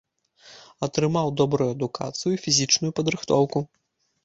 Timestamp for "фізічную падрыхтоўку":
2.47-3.67